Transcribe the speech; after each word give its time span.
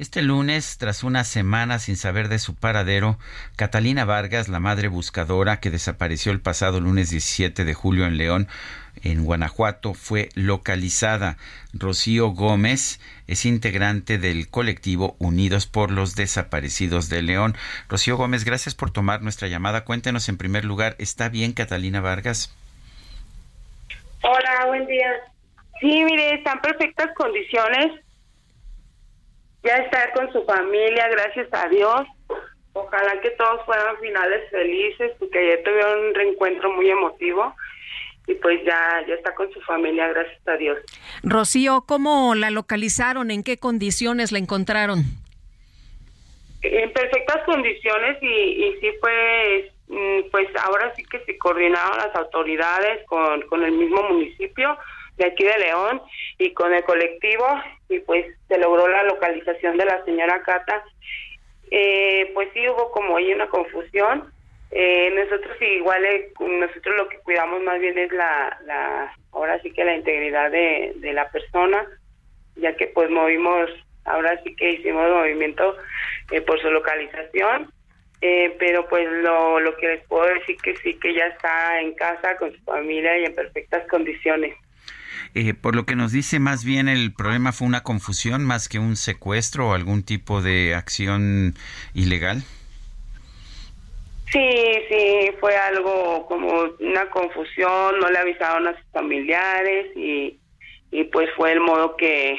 Este 0.00 0.22
lunes, 0.22 0.78
tras 0.78 1.04
una 1.04 1.24
semana 1.24 1.78
sin 1.78 1.94
saber 1.94 2.30
de 2.30 2.38
su 2.38 2.54
paradero, 2.54 3.18
Catalina 3.56 4.06
Vargas, 4.06 4.48
la 4.48 4.58
madre 4.58 4.88
buscadora 4.88 5.60
que 5.60 5.70
desapareció 5.70 6.32
el 6.32 6.40
pasado 6.40 6.80
lunes 6.80 7.10
17 7.10 7.66
de 7.66 7.74
julio 7.74 8.06
en 8.06 8.16
León, 8.16 8.48
en 9.02 9.26
Guanajuato, 9.26 9.92
fue 9.92 10.30
localizada. 10.34 11.36
Rocío 11.74 12.28
Gómez 12.28 12.98
es 13.26 13.44
integrante 13.44 14.16
del 14.16 14.48
colectivo 14.48 15.16
Unidos 15.18 15.66
por 15.66 15.90
los 15.90 16.16
Desaparecidos 16.16 17.10
de 17.10 17.20
León. 17.20 17.54
Rocío 17.90 18.16
Gómez, 18.16 18.46
gracias 18.46 18.74
por 18.74 18.90
tomar 18.90 19.20
nuestra 19.20 19.48
llamada. 19.48 19.84
Cuéntenos 19.84 20.30
en 20.30 20.38
primer 20.38 20.64
lugar, 20.64 20.96
¿está 20.98 21.28
bien 21.28 21.52
Catalina 21.52 22.00
Vargas? 22.00 22.56
Hola, 24.22 24.64
buen 24.66 24.86
día. 24.86 25.10
Sí, 25.78 26.04
mire, 26.04 26.36
están 26.36 26.62
perfectas 26.62 27.10
condiciones 27.14 28.00
ya 29.62 29.76
estar 29.76 30.12
con 30.12 30.32
su 30.32 30.44
familia, 30.44 31.08
gracias 31.08 31.48
a 31.52 31.68
Dios. 31.68 32.02
Ojalá 32.72 33.20
que 33.20 33.30
todos 33.30 33.64
fueran 33.66 33.98
finales 33.98 34.48
felices, 34.50 35.12
porque 35.18 35.38
ayer 35.38 35.62
tuvieron 35.64 36.06
un 36.06 36.14
reencuentro 36.14 36.72
muy 36.72 36.88
emotivo 36.88 37.54
y 38.26 38.34
pues 38.34 38.64
ya, 38.64 39.04
ya 39.08 39.14
está 39.14 39.34
con 39.34 39.52
su 39.52 39.60
familia, 39.62 40.08
gracias 40.08 40.46
a 40.46 40.56
Dios. 40.56 40.78
Rocío, 41.22 41.84
¿cómo 41.86 42.34
la 42.34 42.50
localizaron? 42.50 43.30
¿En 43.30 43.42
qué 43.42 43.58
condiciones 43.58 44.30
la 44.30 44.38
encontraron? 44.38 45.00
En 46.62 46.92
perfectas 46.92 47.42
condiciones 47.44 48.18
y, 48.22 48.26
y 48.26 48.80
sí 48.80 48.90
fue, 49.00 49.72
mm, 49.88 50.30
pues 50.30 50.48
ahora 50.62 50.94
sí 50.94 51.02
que 51.04 51.18
se 51.24 51.36
coordinaron 51.38 51.96
las 51.96 52.14
autoridades 52.14 53.04
con, 53.06 53.42
con 53.42 53.64
el 53.64 53.72
mismo 53.72 54.02
municipio 54.04 54.78
de 55.20 55.26
aquí 55.26 55.44
de 55.44 55.58
León 55.58 56.00
y 56.38 56.52
con 56.54 56.72
el 56.72 56.82
colectivo 56.82 57.46
y 57.90 58.00
pues 58.00 58.24
se 58.48 58.58
logró 58.58 58.88
la 58.88 59.02
localización 59.02 59.76
de 59.76 59.84
la 59.84 60.02
señora 60.04 60.42
Cata. 60.42 60.82
Eh, 61.70 62.30
pues 62.32 62.48
sí 62.54 62.66
hubo 62.68 62.90
como 62.90 63.18
ahí 63.18 63.32
una 63.32 63.48
confusión. 63.48 64.32
Eh, 64.70 65.10
nosotros 65.14 65.60
igual 65.60 66.04
eh, 66.06 66.32
nosotros 66.40 66.96
lo 66.96 67.08
que 67.08 67.18
cuidamos 67.18 67.62
más 67.62 67.78
bien 67.80 67.98
es 67.98 68.10
la, 68.12 68.58
la 68.64 69.14
ahora 69.32 69.60
sí 69.60 69.70
que 69.72 69.84
la 69.84 69.94
integridad 69.96 70.50
de, 70.50 70.92
de 70.96 71.12
la 71.12 71.28
persona, 71.30 71.86
ya 72.56 72.74
que 72.76 72.86
pues 72.86 73.10
movimos, 73.10 73.68
ahora 74.06 74.40
sí 74.42 74.56
que 74.56 74.70
hicimos 74.70 75.10
movimiento 75.10 75.76
eh, 76.30 76.40
por 76.40 76.58
su 76.62 76.70
localización. 76.70 77.70
Eh, 78.22 78.54
pero 78.58 78.86
pues 78.86 79.10
lo, 79.10 79.60
lo 79.60 79.74
que 79.76 79.88
les 79.88 80.06
puedo 80.06 80.26
decir 80.34 80.54
que 80.62 80.76
sí 80.76 80.94
que 80.98 81.14
ya 81.14 81.26
está 81.26 81.80
en 81.80 81.94
casa 81.94 82.36
con 82.36 82.52
su 82.54 82.62
familia 82.64 83.18
y 83.18 83.24
en 83.24 83.34
perfectas 83.34 83.86
condiciones. 83.88 84.54
Eh, 85.34 85.54
por 85.54 85.76
lo 85.76 85.86
que 85.86 85.94
nos 85.94 86.12
dice, 86.12 86.40
más 86.40 86.64
bien 86.64 86.88
el 86.88 87.12
problema 87.12 87.52
fue 87.52 87.68
una 87.68 87.82
confusión 87.82 88.44
más 88.44 88.68
que 88.68 88.78
un 88.78 88.96
secuestro 88.96 89.68
o 89.68 89.74
algún 89.74 90.04
tipo 90.04 90.42
de 90.42 90.74
acción 90.74 91.54
ilegal. 91.94 92.42
Sí, 94.32 94.48
sí, 94.88 95.30
fue 95.40 95.56
algo 95.56 96.26
como 96.26 96.70
una 96.78 97.10
confusión, 97.10 97.98
no 97.98 98.10
le 98.10 98.18
avisaron 98.18 98.68
a 98.68 98.76
sus 98.76 98.86
familiares 98.92 99.96
y, 99.96 100.38
y 100.92 101.04
pues 101.04 101.28
fue 101.36 101.52
el 101.52 101.60
modo 101.60 101.96
que, 101.96 102.38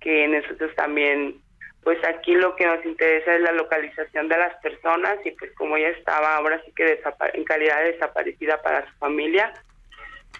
que 0.00 0.26
nosotros 0.26 0.74
también, 0.74 1.36
pues 1.84 1.98
aquí 2.04 2.34
lo 2.34 2.56
que 2.56 2.66
nos 2.66 2.84
interesa 2.84 3.36
es 3.36 3.42
la 3.42 3.52
localización 3.52 4.28
de 4.28 4.36
las 4.36 4.54
personas 4.62 5.18
y 5.24 5.30
pues 5.32 5.52
como 5.52 5.76
ella 5.76 5.90
estaba 5.90 6.36
ahora 6.36 6.60
sí 6.64 6.72
que 6.74 7.00
en 7.34 7.44
calidad 7.44 7.78
de 7.84 7.92
desaparecida 7.92 8.60
para 8.62 8.84
su 8.88 8.98
familia, 8.98 9.52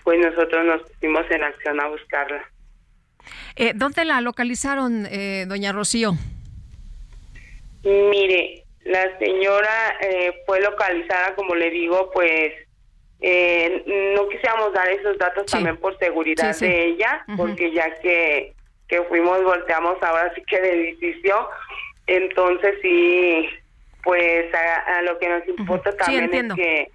pues 0.09 0.21
nosotros 0.21 0.65
nos 0.65 0.81
pusimos 0.91 1.31
en 1.31 1.45
acción 1.45 1.79
a 1.83 1.89
buscarla. 1.89 2.43
Eh, 3.57 3.73
¿Dónde 3.75 4.07
la 4.07 4.23
localizaron, 4.23 5.05
eh, 5.05 5.45
doña 5.47 5.71
Rocío? 5.71 6.13
Mire, 7.85 8.65
la 8.85 9.19
señora 9.19 9.99
eh, 10.01 10.33
fue 10.47 10.63
localizada, 10.63 11.35
como 11.35 11.55
le 11.55 11.69
digo, 11.69 12.11
pues 12.11 12.55
eh, 13.21 14.15
no 14.17 14.27
quisiéramos 14.31 14.73
dar 14.73 14.89
esos 14.89 15.19
datos 15.19 15.45
también 15.45 15.77
por 15.77 15.99
seguridad 15.99 16.59
de 16.59 16.87
ella, 16.87 17.27
porque 17.37 17.71
ya 17.73 17.95
que, 18.01 18.55
que 18.89 19.03
fuimos, 19.03 19.45
volteamos 19.45 20.03
ahora 20.03 20.33
sí 20.35 20.43
que 20.49 20.59
de 20.59 20.71
edificio, 20.71 21.51
entonces 22.07 22.77
sí, 22.81 23.47
pues 24.03 24.47
a, 24.55 25.03
lo 25.03 25.19
que 25.19 25.29
nos 25.29 25.47
importa 25.49 25.95
también 25.99 26.33
es 26.33 26.55
que, 26.55 26.91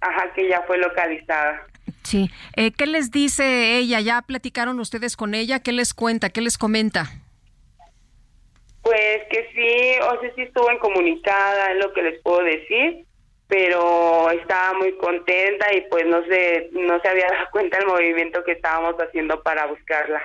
ajá, 0.00 0.32
que 0.34 0.48
ya 0.48 0.62
fue 0.68 0.78
localizada. 0.78 1.66
Sí. 2.04 2.30
Eh, 2.56 2.70
¿Qué 2.72 2.86
les 2.86 3.10
dice 3.10 3.76
ella? 3.78 4.00
¿Ya 4.00 4.22
platicaron 4.22 4.78
ustedes 4.78 5.16
con 5.16 5.34
ella? 5.34 5.60
¿Qué 5.60 5.72
les 5.72 5.94
cuenta? 5.94 6.30
¿Qué 6.30 6.42
les 6.42 6.58
comenta? 6.58 7.06
Pues 8.82 9.22
que 9.30 9.48
sí, 9.54 10.00
o 10.02 10.20
sea, 10.20 10.34
sí 10.34 10.42
estuvo 10.42 10.70
incomunicada, 10.70 11.72
es 11.72 11.82
lo 11.82 11.94
que 11.94 12.02
les 12.02 12.20
puedo 12.20 12.42
decir, 12.42 13.06
pero 13.48 14.30
estaba 14.30 14.78
muy 14.78 14.92
contenta 14.98 15.74
y 15.74 15.80
pues 15.88 16.06
no 16.06 16.22
se, 16.26 16.68
no 16.72 17.00
se 17.00 17.08
había 17.08 17.26
dado 17.28 17.48
cuenta 17.52 17.78
del 17.78 17.86
movimiento 17.86 18.44
que 18.44 18.52
estábamos 18.52 18.94
haciendo 18.96 19.42
para 19.42 19.66
buscarla. 19.66 20.22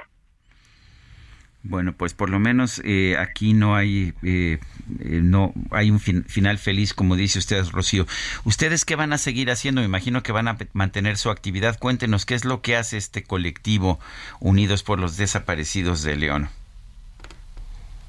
Bueno, 1.62 1.94
pues 1.98 2.14
por 2.14 2.30
lo 2.30 2.40
menos 2.40 2.82
eh, 2.86 3.18
aquí 3.18 3.54
no 3.54 3.76
hay 3.76 4.14
eh, 4.24 4.60
eh, 5.04 5.20
no 5.22 5.52
hay 5.72 5.92
un 5.92 6.00
final 6.00 6.58
feliz, 6.58 6.94
como 6.94 7.18
dice 7.18 7.40
usted, 7.40 7.62
Rocío. 7.74 8.06
¿Ustedes 8.46 8.86
qué 8.86 8.96
van 8.96 9.12
a 9.12 9.18
seguir 9.18 9.52
haciendo? 9.52 9.82
Me 9.82 9.88
imagino 9.88 10.24
que 10.24 10.32
van 10.32 10.48
a 10.48 10.58
mantener 10.72 11.18
su 11.18 11.30
actividad. 11.30 11.78
Cuéntenos 11.78 12.26
qué 12.26 12.36
es 12.36 12.46
lo 12.46 12.62
que 12.62 12.78
hace 12.78 12.96
este 12.96 13.24
colectivo 13.24 14.00
Unidos 14.40 14.84
por 14.84 15.00
los 15.00 15.18
Desaparecidos 15.18 16.02
de 16.04 16.16
León. 16.16 16.48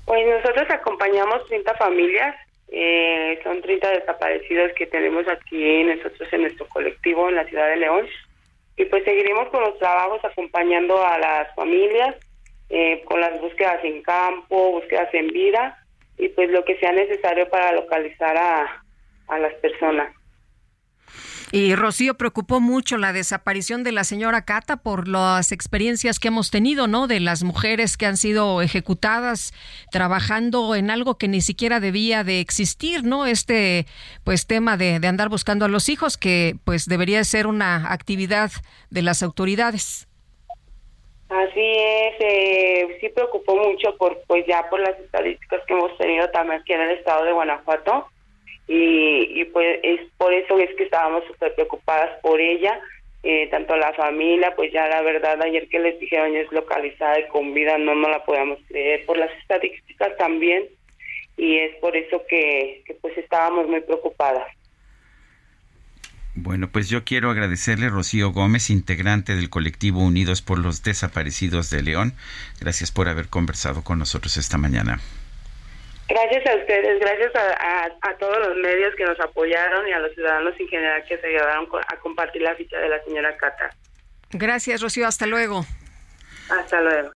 Pues 0.04 0.26
nosotros 0.28 0.70
acompañamos 0.70 1.44
30 1.48 1.74
familias, 1.74 2.36
son 3.42 3.60
30 3.62 3.90
desaparecidos 3.90 4.72
que 4.76 4.86
tenemos 4.86 5.26
aquí 5.26 5.82
nosotros 5.84 6.32
en 6.32 6.42
nuestro 6.42 6.66
colectivo 6.68 7.28
en 7.28 7.34
la 7.34 7.44
ciudad 7.46 7.68
de 7.68 7.76
León. 7.78 8.06
Y 8.76 8.84
pues 8.84 9.04
seguiremos 9.04 9.48
con 9.48 9.62
los 9.62 9.76
trabajos 9.78 10.24
acompañando 10.24 11.04
a 11.04 11.18
las 11.18 11.54
familias 11.56 12.14
eh, 12.70 13.02
con 13.04 13.20
las 13.20 13.40
búsquedas 13.40 13.84
en 13.84 14.02
campo, 14.02 14.72
búsquedas 14.72 15.12
en 15.12 15.28
vida 15.28 15.84
y 16.16 16.28
pues 16.28 16.50
lo 16.50 16.64
que 16.64 16.78
sea 16.78 16.92
necesario 16.92 17.48
para 17.50 17.72
localizar 17.72 18.36
a, 18.36 18.84
a 19.28 19.38
las 19.38 19.54
personas. 19.54 20.14
Y 21.52 21.74
Rocío 21.74 22.14
preocupó 22.14 22.60
mucho 22.60 22.96
la 22.96 23.12
desaparición 23.12 23.82
de 23.82 23.90
la 23.90 24.04
señora 24.04 24.44
Cata 24.44 24.76
por 24.76 25.08
las 25.08 25.50
experiencias 25.50 26.20
que 26.20 26.28
hemos 26.28 26.52
tenido, 26.52 26.86
¿no? 26.86 27.08
De 27.08 27.18
las 27.18 27.42
mujeres 27.42 27.96
que 27.96 28.06
han 28.06 28.16
sido 28.16 28.62
ejecutadas 28.62 29.52
trabajando 29.90 30.76
en 30.76 30.90
algo 30.90 31.18
que 31.18 31.26
ni 31.26 31.40
siquiera 31.40 31.80
debía 31.80 32.22
de 32.22 32.38
existir, 32.38 33.02
¿no? 33.02 33.26
Este, 33.26 33.86
pues, 34.22 34.46
tema 34.46 34.76
de, 34.76 35.00
de 35.00 35.08
andar 35.08 35.28
buscando 35.28 35.64
a 35.64 35.68
los 35.68 35.88
hijos, 35.88 36.16
que 36.16 36.54
pues 36.64 36.86
debería 36.86 37.24
ser 37.24 37.48
una 37.48 37.92
actividad 37.92 38.52
de 38.90 39.02
las 39.02 39.24
autoridades. 39.24 40.06
Así 41.50 41.60
es, 41.60 42.14
eh, 42.20 42.98
sí 43.00 43.08
preocupó 43.08 43.56
mucho 43.56 43.96
por, 43.96 44.20
pues 44.28 44.46
ya 44.46 44.68
por 44.70 44.78
las 44.78 44.96
estadísticas 45.00 45.60
que 45.66 45.74
hemos 45.74 45.96
tenido 45.98 46.30
también 46.30 46.60
aquí 46.60 46.72
en 46.72 46.82
el 46.82 46.90
estado 46.90 47.24
de 47.24 47.32
Guanajuato 47.32 48.06
y, 48.68 49.44
pues 49.46 49.80
es 49.82 50.00
por 50.16 50.32
eso 50.32 50.56
es 50.58 50.72
que 50.76 50.84
estábamos 50.84 51.24
súper 51.24 51.52
preocupadas 51.56 52.20
por 52.20 52.40
ella, 52.40 52.78
eh, 53.24 53.48
tanto 53.48 53.76
la 53.76 53.92
familia, 53.94 54.54
pues 54.54 54.72
ya 54.72 54.86
la 54.86 55.02
verdad 55.02 55.42
ayer 55.42 55.68
que 55.68 55.80
les 55.80 55.98
dijeron 55.98 56.36
es 56.36 56.50
localizada 56.52 57.18
y 57.18 57.26
con 57.26 57.52
vida 57.52 57.76
no 57.78 57.96
no 57.96 58.08
la 58.08 58.24
podíamos 58.24 58.60
creer 58.68 59.04
por 59.04 59.18
las 59.18 59.32
estadísticas 59.40 60.16
también 60.18 60.68
y 61.36 61.56
es 61.58 61.74
por 61.76 61.96
eso 61.96 62.24
que 62.28 62.84
pues 63.00 63.18
estábamos 63.18 63.66
muy 63.66 63.80
preocupadas. 63.80 64.46
Bueno, 66.42 66.70
pues 66.72 66.88
yo 66.88 67.04
quiero 67.04 67.30
agradecerle 67.30 67.90
Rocío 67.90 68.30
Gómez, 68.30 68.70
integrante 68.70 69.36
del 69.36 69.50
colectivo 69.50 70.00
Unidos 70.00 70.40
por 70.40 70.58
los 70.58 70.82
Desaparecidos 70.82 71.68
de 71.68 71.82
León. 71.82 72.14
Gracias 72.58 72.90
por 72.90 73.10
haber 73.10 73.28
conversado 73.28 73.84
con 73.84 73.98
nosotros 73.98 74.38
esta 74.38 74.56
mañana. 74.56 75.00
Gracias 76.08 76.46
a 76.46 76.56
ustedes, 76.56 76.98
gracias 76.98 77.30
a, 77.36 78.14
todos 78.18 78.38
los 78.38 78.56
medios 78.56 78.94
que 78.96 79.04
nos 79.04 79.20
apoyaron 79.20 79.86
y 79.86 79.92
a 79.92 79.98
los 79.98 80.14
ciudadanos 80.14 80.54
en 80.58 80.68
general 80.68 81.04
que 81.06 81.18
se 81.18 81.26
ayudaron 81.26 81.68
a 81.86 81.96
compartir 81.96 82.40
la 82.40 82.54
ficha 82.54 82.78
de 82.78 82.88
la 82.88 83.04
señora 83.04 83.36
Cata. 83.36 83.70
Gracias, 84.30 84.80
Rocío. 84.80 85.06
Hasta 85.06 85.26
luego. 85.26 85.66
Hasta 86.48 86.80
luego. 86.80 87.12